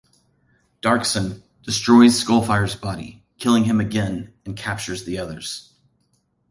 Darkson 0.81 1.43
destroys 1.61 2.19
Skullfire's 2.25 2.75
body, 2.75 3.23
killing 3.37 3.65
him 3.65 3.79
again 3.79 4.33
and 4.47 4.57
captures 4.57 5.03
the 5.03 5.19
others. 5.19 5.73